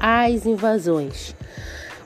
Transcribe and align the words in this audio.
às 0.00 0.46
invasões. 0.46 1.34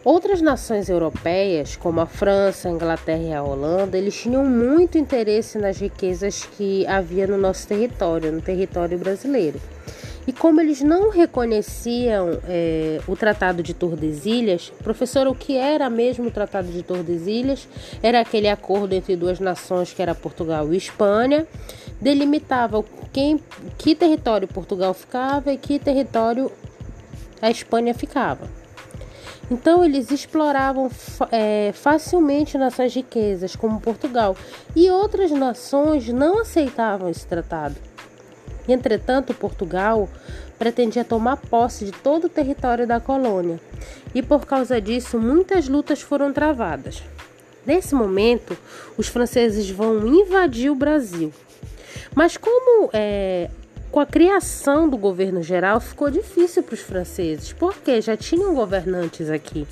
Outras 0.02 0.40
nações 0.40 0.88
europeias, 0.88 1.76
como 1.76 2.00
a 2.00 2.06
França, 2.06 2.68
a 2.68 2.72
Inglaterra 2.72 3.22
e 3.22 3.33
a 3.34 3.42
Holanda, 3.42 3.99
eles 3.99 4.18
tinham 4.18 4.44
muito 4.44 4.97
interesse 4.97 5.58
nas 5.58 5.78
riquezas 5.78 6.45
que 6.56 6.86
havia 6.86 7.26
no 7.26 7.36
nosso 7.36 7.68
território, 7.68 8.32
no 8.32 8.40
território 8.40 8.98
brasileiro. 8.98 9.61
E 10.26 10.32
como 10.32 10.61
eles 10.61 10.80
não 10.80 11.11
reconheciam 11.11 12.38
é, 12.48 13.00
o 13.06 13.16
Tratado 13.16 13.62
de 13.62 13.74
Tordesilhas, 13.74 14.72
professor, 14.82 15.27
o 15.27 15.34
que 15.34 15.57
era 15.57 15.91
mesmo 15.91 16.29
o 16.29 16.30
Tratado 16.30 16.68
de 16.68 16.82
Tordesilhas? 16.82 17.66
Era 18.02 18.20
aquele 18.20 18.48
acordo 18.48 18.95
entre 18.95 19.16
duas 19.16 19.41
nações 19.41 19.93
que 19.93 20.00
era 20.00 20.14
Portugal 20.14 20.72
e 20.72 20.77
Espanha, 20.77 21.46
delimitava 22.00 22.84
quem, 23.12 23.41
que 23.77 23.95
território 23.95 24.46
Portugal 24.46 24.95
ficava 24.95 25.52
e 25.52 25.56
que 25.56 25.78
território 25.78 26.50
a 27.40 27.50
Espanha 27.50 27.94
ficava. 27.94 28.48
Então 29.50 29.84
eles 29.84 30.10
exploravam 30.12 30.88
é, 31.32 31.72
facilmente 31.74 32.56
nossas 32.56 32.94
riquezas, 32.94 33.56
como 33.56 33.80
Portugal, 33.80 34.36
e 34.76 34.88
outras 34.88 35.30
nações 35.32 36.06
não 36.08 36.40
aceitavam 36.40 37.08
esse 37.08 37.26
tratado. 37.26 37.74
Entretanto, 38.68 39.34
Portugal 39.34 40.08
pretendia 40.56 41.04
tomar 41.04 41.36
posse 41.36 41.84
de 41.84 41.90
todo 41.90 42.26
o 42.26 42.28
território 42.28 42.86
da 42.86 43.00
colônia 43.00 43.58
e, 44.14 44.22
por 44.22 44.46
causa 44.46 44.80
disso, 44.80 45.18
muitas 45.18 45.66
lutas 45.66 46.00
foram 46.00 46.32
travadas. 46.32 47.02
Nesse 47.66 47.94
momento, 47.94 48.56
os 48.96 49.08
franceses 49.08 49.68
vão 49.68 50.06
invadir 50.06 50.70
o 50.70 50.74
Brasil. 50.74 51.32
Mas, 52.14 52.36
como 52.36 52.91
é, 52.92 53.50
com 53.90 53.98
a 53.98 54.06
criação 54.06 54.88
do 54.88 54.96
governo 54.96 55.42
geral, 55.42 55.80
ficou 55.80 56.10
difícil 56.10 56.62
para 56.62 56.74
os 56.74 56.80
franceses, 56.80 57.52
porque 57.52 58.00
já 58.00 58.16
tinham 58.16 58.55
governantes 58.55 59.28
aqui. 59.28 59.66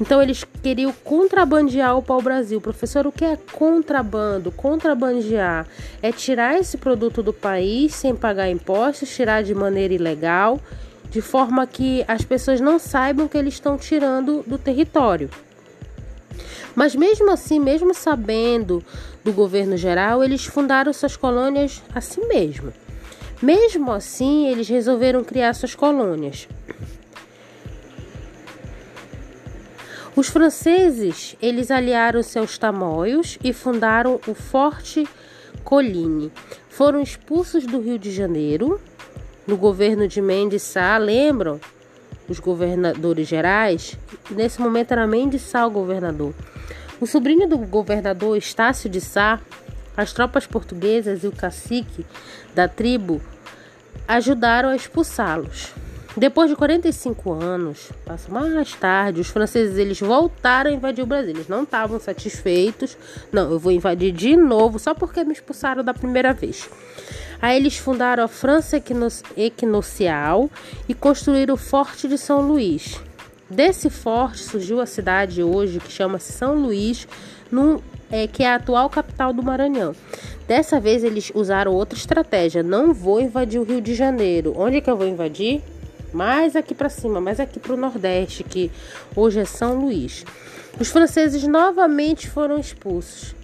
Então 0.00 0.20
eles 0.20 0.44
queriam 0.62 0.92
contrabandear 1.04 1.96
o 1.96 2.02
pau-brasil. 2.02 2.60
Professor, 2.60 3.06
o 3.06 3.12
que 3.12 3.24
é 3.24 3.38
contrabando? 3.52 4.50
Contrabandear 4.50 5.66
é 6.02 6.10
tirar 6.10 6.58
esse 6.58 6.76
produto 6.76 7.22
do 7.22 7.32
país 7.32 7.94
sem 7.94 8.16
pagar 8.16 8.50
impostos, 8.50 9.14
tirar 9.14 9.42
de 9.42 9.54
maneira 9.54 9.94
ilegal, 9.94 10.58
de 11.10 11.20
forma 11.20 11.66
que 11.66 12.04
as 12.08 12.24
pessoas 12.24 12.60
não 12.60 12.78
saibam 12.78 13.28
que 13.28 13.36
eles 13.36 13.54
estão 13.54 13.76
tirando 13.76 14.42
do 14.46 14.58
território. 14.58 15.30
Mas 16.74 16.96
mesmo 16.96 17.30
assim, 17.30 17.60
mesmo 17.60 17.92
sabendo 17.92 18.82
do 19.22 19.32
governo 19.32 19.76
geral, 19.76 20.24
eles 20.24 20.46
fundaram 20.46 20.92
suas 20.92 21.16
colônias 21.16 21.82
assim 21.94 22.26
mesmo. 22.26 22.72
Mesmo 23.42 23.90
assim, 23.90 24.46
eles 24.46 24.68
resolveram 24.68 25.24
criar 25.24 25.52
suas 25.52 25.74
colônias. 25.74 26.46
Os 30.14 30.28
franceses, 30.28 31.34
eles 31.42 31.70
aliaram-se 31.70 32.38
aos 32.38 32.56
tamoios 32.56 33.38
e 33.42 33.52
fundaram 33.52 34.20
o 34.28 34.34
Forte 34.34 35.08
Colline. 35.64 36.30
Foram 36.68 37.00
expulsos 37.00 37.66
do 37.66 37.80
Rio 37.80 37.98
de 37.98 38.12
Janeiro, 38.12 38.80
no 39.46 39.56
governo 39.56 40.06
de 40.06 40.22
Mendes 40.22 40.62
Sá, 40.62 40.96
lembram? 40.98 41.60
Os 42.28 42.38
governadores 42.38 43.26
gerais? 43.26 43.98
Nesse 44.30 44.60
momento 44.60 44.92
era 44.92 45.06
Mendes 45.06 45.42
Sá 45.42 45.66
o 45.66 45.70
governador. 45.70 46.32
O 47.00 47.06
sobrinho 47.06 47.48
do 47.48 47.58
governador 47.58 48.36
Estácio 48.36 48.88
de 48.88 49.00
Sá, 49.00 49.40
as 49.96 50.12
tropas 50.12 50.46
portuguesas 50.46 51.24
e 51.24 51.26
o 51.26 51.32
cacique 51.32 52.06
da 52.54 52.68
tribo 52.68 53.20
ajudaram 54.06 54.70
a 54.70 54.76
expulsá-los. 54.76 55.72
Depois 56.14 56.50
de 56.50 56.56
45 56.56 57.32
anos, 57.32 57.90
passa 58.04 58.30
mais 58.30 58.74
tarde, 58.74 59.22
os 59.22 59.28
franceses 59.28 59.78
eles 59.78 59.98
voltaram 59.98 60.70
a 60.70 60.74
invadir 60.74 61.02
o 61.02 61.06
Brasil. 61.06 61.30
Eles 61.30 61.48
não 61.48 61.62
estavam 61.62 61.98
satisfeitos. 61.98 62.98
Não, 63.32 63.50
eu 63.50 63.58
vou 63.58 63.72
invadir 63.72 64.12
de 64.12 64.36
novo 64.36 64.78
só 64.78 64.92
porque 64.92 65.24
me 65.24 65.32
expulsaram 65.32 65.82
da 65.82 65.94
primeira 65.94 66.34
vez. 66.34 66.68
Aí 67.40 67.56
eles 67.56 67.78
fundaram 67.78 68.22
a 68.24 68.28
França 68.28 68.80
Equinocial 69.36 70.50
e 70.86 70.94
construíram 70.94 71.54
o 71.54 71.58
Forte 71.58 72.06
de 72.06 72.18
São 72.18 72.42
Luís. 72.42 73.00
Desse 73.48 73.90
forte 73.90 74.42
surgiu 74.42 74.80
a 74.80 74.86
cidade 74.86 75.42
hoje 75.42 75.80
que 75.80 75.90
chama-se 75.90 76.32
São 76.32 76.54
Luís, 76.54 77.06
no, 77.50 77.82
é, 78.12 78.28
que 78.28 78.44
é 78.44 78.50
a 78.52 78.54
atual 78.54 78.88
capital 78.88 79.32
do 79.32 79.42
Maranhão. 79.42 79.96
Dessa 80.46 80.78
vez 80.78 81.02
eles 81.02 81.32
usaram 81.34 81.72
outra 81.72 81.98
estratégia. 81.98 82.62
Não 82.62 82.94
vou 82.94 83.20
invadir 83.20 83.58
o 83.58 83.64
Rio 83.64 83.80
de 83.80 83.94
Janeiro. 83.94 84.54
Onde 84.56 84.76
é 84.76 84.80
que 84.80 84.90
eu 84.90 84.96
vou 84.96 85.08
invadir? 85.08 85.62
mais 86.12 86.54
aqui 86.54 86.74
para 86.74 86.88
cima, 86.88 87.20
mais 87.20 87.40
aqui 87.40 87.58
para 87.58 87.72
o 87.72 87.76
Nordeste, 87.76 88.44
que 88.44 88.70
hoje 89.16 89.40
é 89.40 89.44
São 89.44 89.80
Luís. 89.80 90.24
Os 90.78 90.90
franceses 90.90 91.46
novamente 91.46 92.28
foram 92.28 92.58
expulsos. 92.58 93.34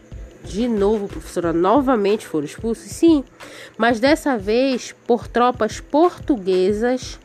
De 0.45 0.69
novo, 0.69 1.09
professora, 1.09 1.53
novamente 1.53 2.27
foram 2.27 2.45
expulsos? 2.45 2.91
Sim, 2.91 3.25
mas 3.77 4.01
dessa 4.01 4.39
vez 4.39 4.95
por 5.07 5.27
tropas 5.27 5.81
portuguesas 5.81 7.19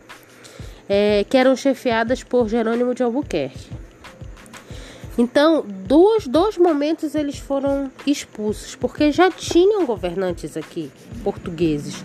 é, 0.90 1.24
que 1.30 1.38
eram 1.38 1.56
chefiadas 1.56 2.24
por 2.24 2.50
Jerônimo 2.50 2.94
de 2.94 3.04
Albuquerque. 3.04 3.83
Então, 5.18 5.64
dois, 5.68 6.28
dois 6.28 6.58
momentos 6.58 7.14
eles 7.14 7.38
foram 7.38 7.92
expulsos, 8.06 8.76
porque 8.76 9.12
já 9.12 9.30
tinham 9.30 9.86
governantes 9.86 10.58
aqui, 10.58 10.92
portugueses. 11.24 12.04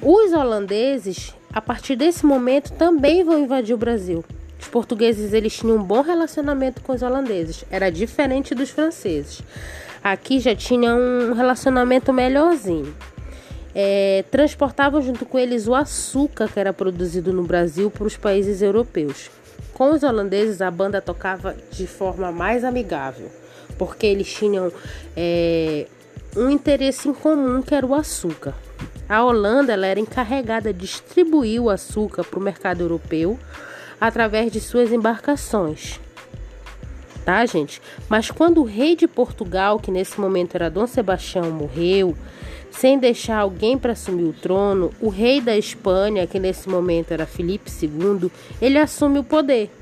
Os 0.00 0.32
holandeses 0.32 1.34
a 1.52 1.60
partir 1.60 1.96
desse 1.96 2.24
momento 2.24 2.72
também 2.72 3.24
vão 3.24 3.38
invadir 3.38 3.74
o 3.74 3.78
Brasil. 3.78 4.24
Os 4.58 4.68
portugueses 4.68 5.32
eles 5.32 5.54
tinham 5.54 5.76
um 5.76 5.82
bom 5.82 6.00
relacionamento 6.00 6.80
com 6.82 6.92
os 6.92 7.02
holandeses, 7.02 7.64
era 7.70 7.90
diferente 7.90 8.54
dos 8.54 8.70
franceses. 8.70 9.42
Aqui 10.02 10.40
já 10.40 10.54
tinha 10.54 10.94
um 10.94 11.34
relacionamento 11.34 12.12
melhorzinho. 12.12 12.94
É, 13.74 14.24
transportavam 14.30 15.02
junto 15.02 15.26
com 15.26 15.38
eles 15.38 15.68
o 15.68 15.74
açúcar 15.74 16.48
que 16.48 16.58
era 16.58 16.72
produzido 16.72 17.32
no 17.32 17.42
Brasil 17.42 17.90
para 17.90 18.04
os 18.04 18.16
países 18.16 18.62
europeus. 18.62 19.30
Com 19.76 19.92
os 19.92 20.02
holandeses, 20.02 20.62
a 20.62 20.70
banda 20.70 21.02
tocava 21.02 21.54
de 21.70 21.86
forma 21.86 22.32
mais 22.32 22.64
amigável, 22.64 23.30
porque 23.76 24.06
eles 24.06 24.32
tinham 24.32 24.72
é, 25.14 25.86
um 26.34 26.48
interesse 26.48 27.10
em 27.10 27.12
comum 27.12 27.60
que 27.60 27.74
era 27.74 27.84
o 27.84 27.94
açúcar. 27.94 28.54
A 29.06 29.22
Holanda 29.22 29.74
era 29.74 30.00
encarregada 30.00 30.72
de 30.72 30.80
distribuir 30.80 31.60
o 31.60 31.68
açúcar 31.68 32.24
para 32.24 32.40
o 32.40 32.42
mercado 32.42 32.80
europeu 32.80 33.38
através 34.00 34.50
de 34.50 34.62
suas 34.62 34.90
embarcações. 34.90 36.00
Tá, 37.26 37.44
gente? 37.44 37.82
Mas 38.08 38.30
quando 38.30 38.60
o 38.60 38.64
rei 38.64 38.94
de 38.94 39.08
Portugal, 39.08 39.80
que 39.80 39.90
nesse 39.90 40.20
momento 40.20 40.54
era 40.54 40.70
Dom 40.70 40.86
Sebastião, 40.86 41.50
morreu, 41.50 42.16
sem 42.70 43.00
deixar 43.00 43.38
alguém 43.38 43.76
para 43.76 43.94
assumir 43.94 44.22
o 44.22 44.32
trono, 44.32 44.92
o 45.00 45.08
rei 45.08 45.40
da 45.40 45.56
Espanha, 45.56 46.24
que 46.24 46.38
nesse 46.38 46.68
momento 46.68 47.10
era 47.10 47.26
Filipe 47.26 47.68
II, 47.68 48.30
ele 48.62 48.78
assume 48.78 49.18
o 49.18 49.24
poder. 49.24 49.72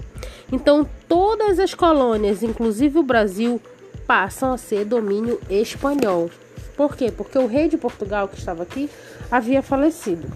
Então, 0.50 0.88
todas 1.06 1.58
as 1.58 1.74
colônias, 1.74 2.42
inclusive 2.42 2.98
o 2.98 3.02
Brasil, 3.02 3.60
passam 4.06 4.54
a 4.54 4.56
ser 4.56 4.86
domínio 4.86 5.38
espanhol. 5.50 6.30
Por 6.74 6.96
quê? 6.96 7.12
Porque 7.14 7.38
o 7.38 7.46
rei 7.46 7.68
de 7.68 7.76
Portugal 7.76 8.26
que 8.26 8.38
estava 8.38 8.62
aqui 8.62 8.88
havia 9.30 9.60
falecido. 9.60 10.26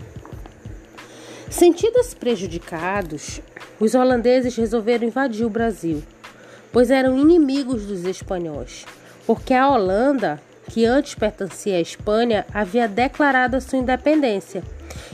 Sentidos 1.49 2.13
prejudicados, 2.13 3.41
os 3.81 3.95
holandeses 3.95 4.55
resolveram 4.57 5.07
invadir 5.07 5.47
o 5.47 5.51
Brasil, 5.51 6.03
pois 6.73 6.91
eram 6.91 7.19
inimigos 7.19 7.87
dos 7.87 8.05
espanhóis, 8.05 8.85
porque 9.27 9.55
a 9.55 9.69
Holanda, 9.69 10.41
que 10.71 10.85
antes 10.85 11.15
pertencia 11.15 11.77
à 11.77 11.81
Espanha, 11.81 12.47
havia 12.53 12.87
declarado 12.87 13.57
a 13.57 13.61
sua 13.61 13.79
independência. 13.79 14.63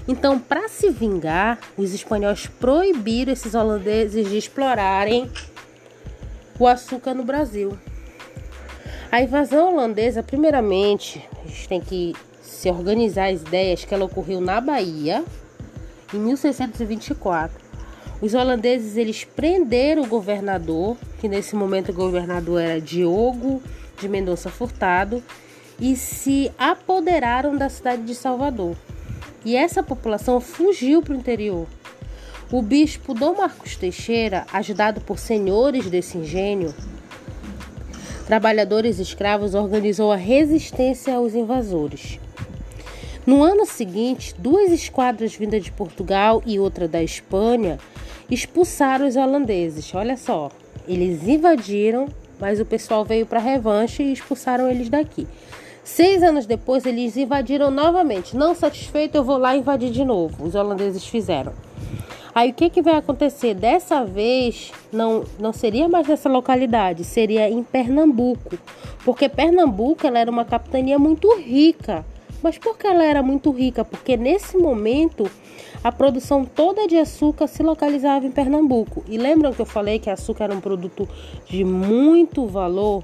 Então, 0.07 0.39
para 0.39 0.69
se 0.69 0.91
vingar, 0.91 1.59
os 1.77 1.95
espanhóis 1.95 2.47
proibiram 2.47 3.33
esses 3.33 3.55
holandeses 3.55 4.29
de 4.29 4.37
explorarem 4.37 5.31
o 6.59 6.67
açúcar 6.67 7.15
no 7.15 7.25
Brasil. 7.25 7.77
A 9.11 9.23
invasão 9.23 9.73
holandesa, 9.73 10.23
primeiramente, 10.23 11.27
a 11.45 11.49
gente 11.49 11.69
tem 11.69 11.81
que 11.81 12.15
se 12.43 12.69
organizar 12.69 13.31
as 13.31 13.43
ideias 13.43 13.85
que 13.85 13.95
ela 13.95 14.05
ocorreu 14.05 14.41
na 14.41 14.61
Bahia 14.61 15.25
em 16.13 16.19
1624. 16.19 17.64
Os 18.21 18.35
holandeses 18.35 18.97
eles 18.97 19.25
prenderam 19.25 20.03
o 20.03 20.07
governador, 20.07 20.97
que 21.21 21.29
nesse 21.29 21.55
momento 21.57 21.91
o 21.91 21.95
governador 21.95 22.61
era 22.61 22.81
Diogo 22.81 23.63
de 24.01 24.09
Mendonça 24.09 24.51
Furtado, 24.51 25.23
e 25.81 25.97
se 25.97 26.53
apoderaram 26.57 27.57
da 27.57 27.69
cidade 27.69 28.03
de 28.03 28.15
Salvador. 28.15 28.77
E 29.45 29.57
essa 29.57 29.83
população 29.83 30.41
fugiu 30.41 31.03
para 31.03 31.13
o 31.13 31.17
interior. 31.17 31.67
O 32.51 32.63
bispo 32.63 33.15
Dom 33.15 33.37
Marcos 33.37 33.77
Teixeira, 33.77 34.47
ajudado 34.53 35.01
por 35.01 35.19
senhores 35.19 35.91
desse 35.91 36.17
engenho, 36.17 36.75
trabalhadores 38.27 38.99
escravos 38.99 39.55
organizou 39.55 40.13
a 40.13 40.17
resistência 40.17 41.15
aos 41.15 41.35
invasores. 41.35 42.19
No 43.27 43.43
ano 43.43 43.67
seguinte, 43.67 44.35
duas 44.39 44.71
esquadras 44.71 45.35
vindas 45.35 45.65
de 45.65 45.73
Portugal 45.73 46.43
e 46.45 46.59
outra 46.59 46.87
da 46.87 47.03
Espanha, 47.03 47.79
expulsaram 48.31 49.07
os 49.07 49.17
holandeses. 49.17 49.95
Olha 49.95 50.17
só, 50.17 50.51
eles 50.87 51.27
invadiram, 51.27 52.07
mas 52.41 52.61
o 52.61 52.65
pessoal 52.65 53.05
veio 53.05 53.27
para 53.27 53.41
revanche 53.41 54.03
e 54.03 54.13
expulsaram 54.13 54.71
eles 54.71 54.89
daqui. 54.89 55.27
Seis 55.83 56.23
anos 56.23 56.47
depois, 56.47 56.87
eles 56.87 57.17
invadiram 57.17 57.71
novamente. 57.71 58.37
Não 58.37 58.55
satisfeito, 58.55 59.17
eu 59.17 59.23
vou 59.25 59.37
lá 59.37 59.55
invadir 59.55 59.91
de 59.91 60.05
novo. 60.05 60.45
Os 60.47 60.55
holandeses 60.55 61.07
fizeram. 61.07 61.53
Aí 62.35 62.51
o 62.51 62.55
que, 62.55 62.69
que 62.69 62.83
vai 62.83 62.97
acontecer? 62.97 63.55
Dessa 63.55 64.03
vez 64.05 64.73
não, 64.93 65.25
não 65.39 65.53
seria 65.53 65.89
mais 65.89 66.09
nessa 66.09 66.29
localidade, 66.29 67.05
seria 67.05 67.49
em 67.49 67.63
Pernambuco. 67.63 68.59
Porque 69.05 69.29
Pernambuco 69.29 70.05
ela 70.07 70.19
era 70.19 70.31
uma 70.31 70.45
capitania 70.45 70.99
muito 70.99 71.33
rica. 71.37 72.05
Mas 72.45 72.59
por 72.59 72.77
que 72.77 72.87
ela 72.87 73.03
era 73.03 73.23
muito 73.23 73.51
rica? 73.51 73.87
Porque 73.87 74.19
nesse 74.19 74.59
momento 74.59 75.31
a 75.83 75.91
produção 75.91 76.45
toda 76.45 76.87
de 76.87 76.99
açúcar 76.99 77.47
se 77.47 77.63
localizava 77.63 78.27
em 78.27 78.31
Pernambuco. 78.31 79.03
E 79.09 79.17
lembram 79.17 79.51
que 79.55 79.63
eu 79.63 79.67
falei 79.67 79.99
que 79.99 80.11
açúcar 80.11 80.45
era 80.45 80.55
um 80.55 80.61
produto 80.61 81.09
de 81.49 81.65
muito 81.65 82.47
valor 82.47 83.03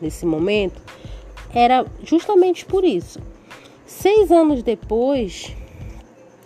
nesse 0.00 0.24
momento? 0.24 0.80
Era 1.52 1.84
justamente 2.04 2.64
por 2.64 2.84
isso. 2.84 3.18
Seis 3.84 4.30
anos 4.30 4.62
depois, 4.62 5.52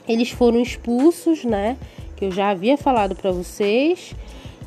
eles 0.08 0.30
foram 0.30 0.62
expulsos, 0.62 1.44
né? 1.44 1.76
que 2.16 2.24
eu 2.24 2.30
já 2.30 2.48
havia 2.48 2.78
falado 2.78 3.14
para 3.14 3.30
vocês. 3.30 4.14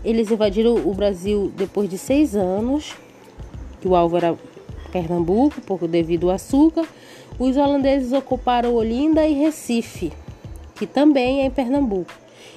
Eles 0.05 0.29
invadiram 0.29 0.75
o 0.75 0.93
Brasil 0.93 1.51
depois 1.57 1.89
de 1.89 1.97
seis 1.97 2.35
anos, 2.35 2.93
que 3.81 3.87
o 3.87 3.95
alvo 3.95 4.15
era 4.17 4.37
Pernambuco, 4.91 5.59
por 5.61 5.87
devido 5.87 6.29
ao 6.29 6.35
açúcar. 6.35 6.85
Os 7.43 7.57
holandeses 7.57 8.13
ocuparam 8.13 8.73
Olinda 8.73 9.27
e 9.27 9.33
Recife, 9.33 10.13
que 10.75 10.87
também 10.87 11.41
é 11.41 11.45
em 11.47 11.51
Pernambuco. 11.51 12.13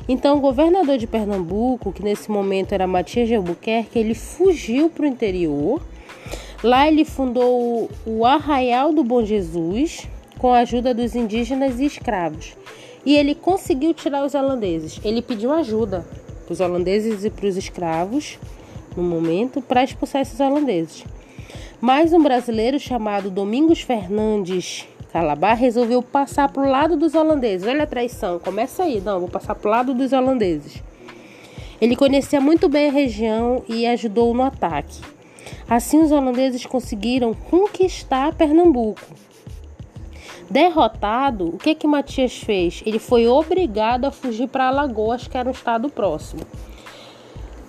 Então, 0.08 0.38
o 0.38 0.40
governador 0.40 0.96
de 0.96 1.08
Pernambuco, 1.08 1.92
que 1.92 2.04
nesse 2.04 2.30
momento 2.30 2.70
era 2.70 2.86
Matias 2.86 3.26
de 3.26 3.34
Albuquerque, 3.34 3.98
ele 3.98 4.14
fugiu 4.14 4.88
para 4.88 5.02
o 5.02 5.08
interior. 5.08 5.82
Lá 6.62 6.86
ele 6.86 7.04
fundou 7.04 7.90
o 8.06 8.24
Arraial 8.24 8.92
do 8.92 9.02
Bom 9.02 9.24
Jesus, 9.24 10.06
com 10.38 10.52
a 10.52 10.60
ajuda 10.60 10.94
dos 10.94 11.16
indígenas 11.16 11.80
e 11.80 11.86
escravos. 11.86 12.56
E 13.04 13.16
ele 13.16 13.34
conseguiu 13.34 13.92
tirar 13.92 14.24
os 14.24 14.36
holandeses. 14.36 15.00
Ele 15.02 15.20
pediu 15.20 15.52
ajuda 15.52 16.06
para 16.44 16.52
os 16.52 16.60
holandeses 16.60 17.24
e 17.24 17.30
para 17.30 17.48
os 17.48 17.56
escravos, 17.56 18.38
no 18.96 19.02
momento, 19.02 19.60
para 19.60 19.82
expulsar 19.82 20.22
esses 20.22 20.38
holandeses. 20.38 21.04
Mas 21.80 22.12
um 22.12 22.22
brasileiro 22.22 22.78
chamado 22.78 23.30
Domingos 23.30 23.80
Fernandes 23.80 24.86
Calabar 25.16 25.56
resolveu 25.56 26.02
passar 26.02 26.52
para 26.52 26.62
o 26.62 26.68
lado 26.68 26.94
dos 26.94 27.14
holandeses. 27.14 27.66
Olha 27.66 27.84
a 27.84 27.86
traição, 27.86 28.38
começa 28.38 28.82
aí. 28.82 29.00
Não, 29.00 29.20
vou 29.20 29.30
passar 29.30 29.54
para 29.54 29.66
o 29.66 29.70
lado 29.70 29.94
dos 29.94 30.12
holandeses. 30.12 30.82
Ele 31.80 31.96
conhecia 31.96 32.38
muito 32.38 32.68
bem 32.68 32.88
a 32.88 32.92
região 32.92 33.64
e 33.66 33.86
ajudou 33.86 34.34
no 34.34 34.42
ataque. 34.42 35.00
Assim, 35.68 36.02
os 36.02 36.12
holandeses 36.12 36.66
conseguiram 36.66 37.32
conquistar 37.32 38.34
Pernambuco. 38.34 39.00
Derrotado, 40.50 41.48
o 41.48 41.58
que 41.58 41.74
que 41.74 41.86
Matias 41.86 42.36
fez? 42.36 42.82
Ele 42.84 42.98
foi 42.98 43.26
obrigado 43.26 44.04
a 44.04 44.10
fugir 44.10 44.48
para 44.48 44.68
Alagoas, 44.68 45.26
que 45.26 45.36
era 45.36 45.48
um 45.48 45.52
estado 45.52 45.88
próximo. 45.88 46.42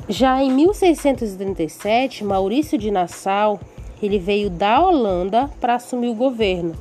Já 0.10 0.44
em 0.44 0.51
1637, 0.51 2.24
Maurício 2.24 2.77
de 2.77 2.92
Nassau, 2.92 3.60
ele 4.01 4.19
veio 4.19 4.49
da 4.49 4.79
Holanda 4.79 5.49
para 5.59 5.75
assumir 5.75 6.09
o 6.09 6.15
governo. 6.15 6.75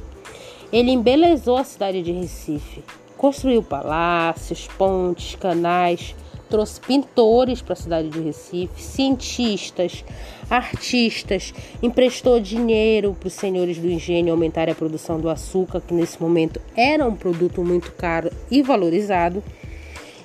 Ele 0.73 0.91
embelezou 0.91 1.57
a 1.57 1.65
cidade 1.65 2.03
de 2.03 2.13
Recife, 2.13 2.83
construiu 3.17 3.63
palácios, 3.63 4.69
pontes, 4.77 5.35
canais, 5.37 6.15
trouxe 6.49 6.81
pintores 6.81 7.61
para 7.61 7.73
a 7.73 7.77
cidade 7.77 8.09
de 8.09 8.21
Recife, 8.21 8.83
cientistas, 8.83 10.05
artistas, 10.49 11.53
emprestou 11.83 12.41
dinheiro 12.41 13.17
para 13.19 13.27
os 13.27 13.33
senhores 13.33 13.79
do 13.79 13.89
engenho 13.89 14.33
aumentarem 14.33 14.73
a 14.73 14.77
produção 14.77 15.21
do 15.21 15.29
açúcar, 15.29 15.81
que 15.81 15.95
nesse 15.95 16.21
momento 16.21 16.61
era 16.77 17.07
um 17.07 17.15
produto 17.15 17.63
muito 17.63 17.93
caro 17.93 18.31
e 18.51 18.63
valorizado. 18.63 19.43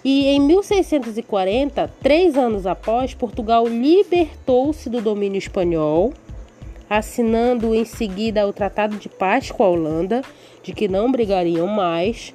E 0.03 0.27
em 0.27 0.39
1640, 0.39 1.91
três 2.01 2.35
anos 2.35 2.65
após, 2.65 3.13
Portugal 3.13 3.67
libertou-se 3.67 4.89
do 4.89 4.99
domínio 4.99 5.37
espanhol, 5.37 6.11
assinando 6.91 7.73
em 7.73 7.85
seguida 7.85 8.45
o 8.45 8.51
Tratado 8.51 8.97
de 8.97 9.07
Paz 9.07 9.49
com 9.49 9.63
a 9.63 9.69
Holanda, 9.69 10.21
de 10.61 10.73
que 10.73 10.89
não 10.89 11.09
brigariam 11.09 11.65
mais. 11.65 12.33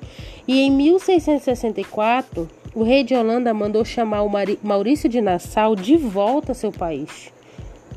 E 0.48 0.62
em 0.62 0.70
1664, 0.70 2.48
o 2.74 2.82
rei 2.82 3.04
de 3.04 3.14
Holanda 3.14 3.52
mandou 3.52 3.84
chamar 3.84 4.22
o 4.22 4.30
Maurício 4.62 5.10
de 5.10 5.20
Nassau 5.20 5.76
de 5.76 5.98
volta 5.98 6.52
ao 6.52 6.54
seu 6.54 6.72
país. 6.72 7.30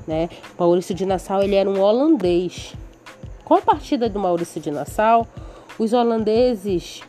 Né? 0.06 0.27
Maurício 0.57 0.94
de 0.94 1.06
Nassau 1.06 1.41
ele 1.41 1.56
era 1.56 1.69
um 1.69 1.79
holandês. 1.79 2.73
Com 3.45 3.53
a 3.53 3.62
partida 3.62 4.09
do 4.09 4.19
Maurício 4.19 4.59
de 4.59 4.69
Nassau, 4.69 5.25
os 5.77 5.94
holandeses 5.94 7.01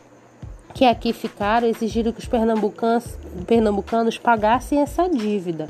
que 0.73 0.85
aqui 0.85 1.11
ficaram 1.11 1.67
exigiram 1.67 2.13
que 2.13 2.19
os 2.19 2.25
pernambucanos, 2.25 3.17
pernambucanos 3.45 4.17
pagassem 4.17 4.79
essa 4.79 5.09
dívida. 5.09 5.67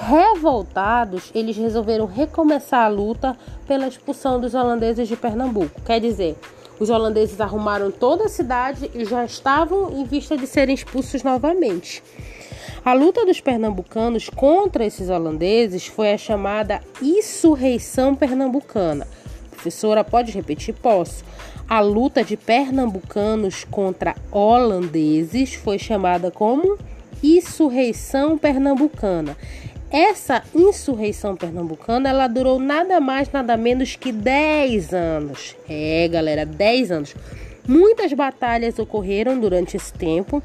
Revoltados, 0.00 1.30
eles 1.34 1.56
resolveram 1.56 2.06
recomeçar 2.06 2.84
a 2.84 2.88
luta 2.88 3.36
pela 3.66 3.88
expulsão 3.88 4.38
dos 4.38 4.54
holandeses 4.54 5.08
de 5.08 5.16
Pernambuco. 5.16 5.80
Quer 5.82 6.00
dizer, 6.00 6.36
os 6.78 6.90
holandeses 6.90 7.40
arrumaram 7.40 7.90
toda 7.90 8.24
a 8.24 8.28
cidade 8.28 8.90
e 8.94 9.04
já 9.04 9.24
estavam 9.24 9.90
em 9.98 10.04
vista 10.04 10.36
de 10.36 10.46
serem 10.46 10.74
expulsos 10.74 11.22
novamente. 11.22 12.02
A 12.84 12.92
luta 12.92 13.24
dos 13.24 13.40
pernambucanos 13.40 14.28
contra 14.28 14.84
esses 14.84 15.08
holandeses 15.08 15.86
foi 15.86 16.12
a 16.12 16.18
chamada 16.18 16.80
insurreição 17.02 18.14
pernambucana. 18.14 19.08
Professora, 19.50 20.04
pode 20.04 20.30
repetir? 20.30 20.74
Posso. 20.74 21.24
A 21.68 21.80
luta 21.80 22.22
de 22.22 22.36
pernambucanos 22.36 23.64
contra 23.64 24.14
holandeses 24.30 25.54
foi 25.54 25.78
chamada 25.78 26.30
como 26.30 26.78
insurreição 27.22 28.38
pernambucana. 28.38 29.36
Essa 29.96 30.42
insurreição 30.54 31.34
pernambucana, 31.34 32.10
ela 32.10 32.28
durou 32.28 32.60
nada 32.60 33.00
mais, 33.00 33.32
nada 33.32 33.56
menos 33.56 33.96
que 33.96 34.12
10 34.12 34.92
anos. 34.92 35.56
É, 35.66 36.06
galera, 36.06 36.44
10 36.44 36.90
anos. 36.92 37.14
Muitas 37.66 38.12
batalhas 38.12 38.78
ocorreram 38.78 39.40
durante 39.40 39.74
esse 39.74 39.90
tempo, 39.94 40.42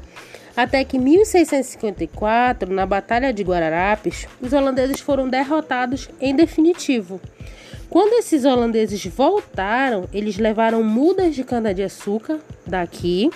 até 0.56 0.82
que 0.84 0.96
em 0.96 1.00
1654, 1.00 2.72
na 2.72 2.86
Batalha 2.86 3.30
de 3.30 3.42
Guararapes, 3.42 4.26
os 4.40 4.54
holandeses 4.54 5.00
foram 5.00 5.28
derrotados 5.28 6.08
em 6.18 6.34
definitivo. 6.34 7.20
Quando 7.90 8.14
esses 8.14 8.46
holandeses 8.46 9.04
voltaram, 9.04 10.08
eles 10.14 10.38
levaram 10.38 10.82
mudas 10.82 11.34
de 11.34 11.44
cana-de-açúcar 11.44 12.40
daqui 12.66 13.28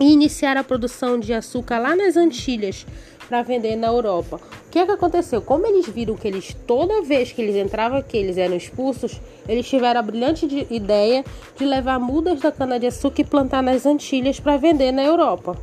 e 0.00 0.12
iniciaram 0.12 0.60
a 0.60 0.64
produção 0.64 1.20
de 1.20 1.32
açúcar 1.32 1.78
lá 1.78 1.94
nas 1.94 2.16
Antilhas, 2.16 2.84
para 3.28 3.42
vender 3.42 3.76
na 3.76 3.88
Europa. 3.88 4.40
O 4.66 4.70
que 4.70 4.78
é 4.78 4.86
que 4.86 4.92
aconteceu? 4.92 5.40
Como 5.40 5.66
eles 5.66 5.88
viram 5.88 6.16
que 6.16 6.28
eles 6.28 6.56
toda 6.66 7.02
vez 7.02 7.32
que 7.32 7.40
eles 7.42 7.56
entravam 7.56 7.98
aqui 7.98 8.16
eles 8.16 8.36
eram 8.36 8.56
expulsos, 8.56 9.20
eles 9.48 9.68
tiveram 9.68 10.00
a 10.00 10.02
brilhante 10.02 10.46
de 10.46 10.66
ideia 10.70 11.24
de 11.56 11.64
levar 11.64 11.98
mudas 11.98 12.40
da 12.40 12.52
cana 12.52 12.78
de 12.78 12.86
açúcar 12.86 13.22
e 13.22 13.24
plantar 13.24 13.62
nas 13.62 13.86
Antilhas 13.86 14.40
para 14.40 14.56
vender 14.56 14.92
na 14.92 15.04
Europa. 15.04 15.56